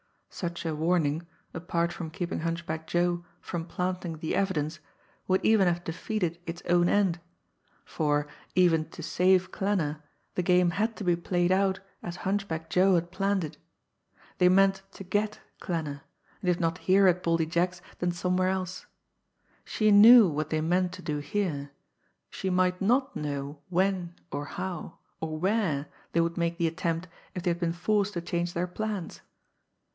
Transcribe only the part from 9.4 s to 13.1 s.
Klanner, the game had to be played out as Hunchback Joe